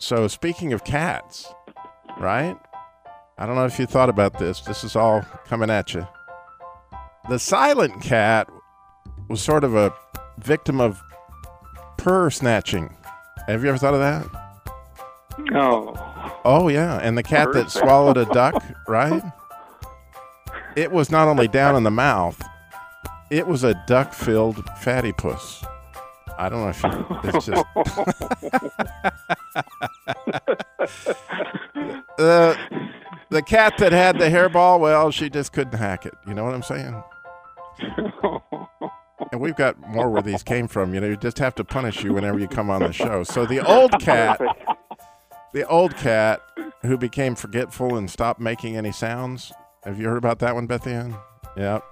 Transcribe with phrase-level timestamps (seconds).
[0.00, 1.46] So, speaking of cats,
[2.18, 2.56] right?
[3.36, 4.62] I don't know if you thought about this.
[4.62, 6.06] This is all coming at you.
[7.28, 8.48] The silent cat
[9.28, 9.92] was sort of a
[10.38, 11.02] victim of
[11.98, 12.96] purr snatching.
[13.46, 15.54] Have you ever thought of that?
[15.54, 16.40] Oh.
[16.46, 16.98] Oh, yeah.
[17.02, 19.22] And the cat that swallowed a duck, right?
[20.76, 22.42] It was not only down in the mouth,
[23.30, 25.62] it was a duck filled fatty puss.
[26.40, 26.82] I don't know if
[27.34, 27.66] it's just.
[32.16, 32.56] the,
[33.28, 36.14] the cat that had the hairball, well, she just couldn't hack it.
[36.26, 37.02] You know what I'm saying?
[39.32, 40.94] And we've got more where these came from.
[40.94, 43.22] You know, you just have to punish you whenever you come on the show.
[43.22, 44.40] So the old cat,
[45.52, 46.40] the old cat
[46.80, 49.52] who became forgetful and stopped making any sounds.
[49.84, 51.18] Have you heard about that one, Beth Ann?
[51.58, 51.84] Yep.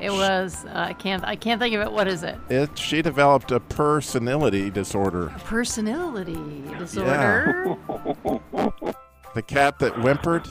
[0.00, 0.64] It was.
[0.66, 1.24] Uh, I can't.
[1.24, 1.90] I can't think of it.
[1.90, 2.36] What is it?
[2.50, 5.32] It, she developed a personality disorder.
[5.38, 7.76] Personality disorder.
[7.88, 8.92] Yeah.
[9.34, 10.46] The cat that whimpered.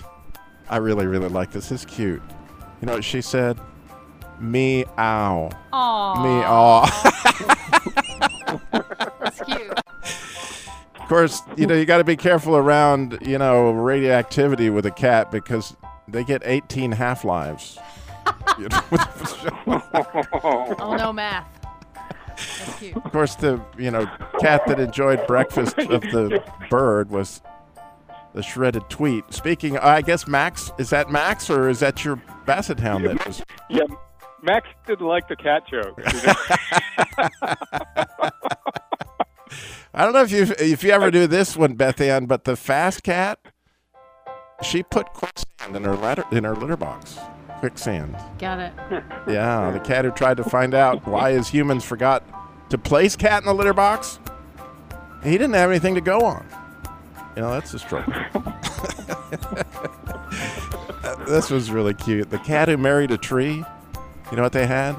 [0.70, 1.70] I really, really like this.
[1.70, 2.22] This is cute.
[2.82, 3.60] You know what she said?
[4.40, 5.50] Me ow.
[5.72, 6.24] Aww.
[6.24, 6.86] Me aw.
[9.20, 9.80] That's cute.
[11.00, 14.92] Of course, you know, you got to be careful around, you know, radioactivity with a
[14.92, 15.76] cat because
[16.08, 17.78] they get 18 half lives.
[18.58, 18.82] You know,
[20.80, 21.48] Oh no, math.
[22.36, 22.96] That's cute.
[22.98, 24.06] of course, the, you know,
[24.40, 27.42] cat that enjoyed breakfast of the bird was
[28.34, 29.34] the shredded tweet.
[29.34, 33.42] Speaking, I guess Max, is that Max or is that your basset hound that was?
[33.70, 33.84] Yeah,
[34.42, 36.00] Max didn't like the cat joke.
[39.94, 42.58] I don't know if you if you ever do this one, Beth Ann, but the
[42.58, 43.40] fast cat,
[44.62, 47.18] she put quicksand in her litter in her litter box.
[47.60, 48.16] Quicksand.
[48.40, 48.74] Got it.
[49.28, 52.24] Yeah, the cat who tried to find out why his humans forgot
[52.70, 54.20] to place cat in the litter box.
[55.24, 56.46] He didn't have anything to go on.
[57.36, 58.14] You know, that's the struggle.
[61.28, 62.30] this was really cute.
[62.30, 63.64] The cat who married a tree.
[64.32, 64.96] You know what they had?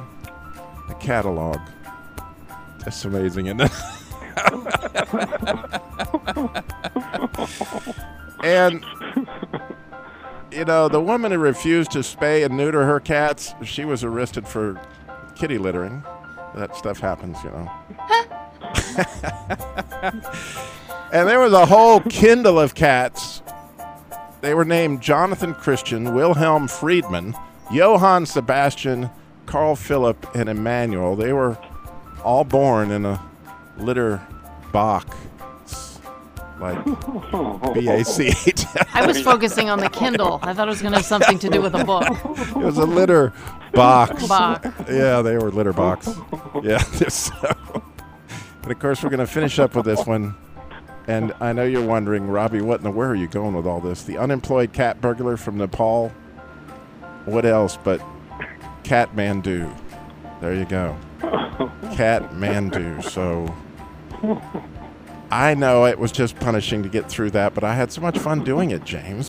[0.89, 1.59] A catalog.
[2.81, 3.73] That's amazing, isn't it?
[8.45, 8.85] and
[10.57, 14.49] you know, the woman who refused to spay and neuter her cats, she was arrested
[14.49, 14.81] for
[15.37, 16.03] kitty littering.
[16.55, 17.71] That stuff happens, you know.
[21.13, 23.43] and there was a whole kindle of cats.
[24.41, 27.35] They were named Jonathan Christian, Wilhelm Friedman,
[27.71, 29.11] Johann Sebastian,
[29.45, 31.17] Carl Philipp, and Emmanuel.
[31.17, 31.59] They were
[32.25, 33.23] all born in a
[33.77, 34.27] litter
[34.73, 35.15] box.
[36.61, 36.83] Like
[37.75, 38.65] B A C H.
[38.95, 40.39] I was focusing on the Kindle.
[40.43, 42.07] I thought it was going to have something to do with a book.
[42.51, 43.33] It was a litter
[43.73, 44.27] box.
[44.27, 44.67] Box.
[44.89, 46.09] Yeah, they were litter box.
[46.63, 46.83] Yeah.
[47.09, 47.35] So,
[48.63, 50.35] and of course, we're going to finish up with this one.
[51.07, 53.81] And I know you're wondering, Robby, what in the where are you going with all
[53.81, 54.03] this?
[54.03, 56.09] The unemployed cat burglar from Nepal.
[57.27, 58.01] What else but
[58.83, 59.73] Kathmandu?
[60.41, 60.97] There you go.
[61.21, 63.05] Kathmandu.
[63.05, 63.55] So
[65.31, 68.17] I know it was just punishing to get through that, but I had so much
[68.19, 69.25] fun doing it, James.